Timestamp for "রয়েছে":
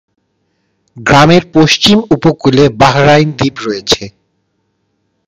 3.67-4.03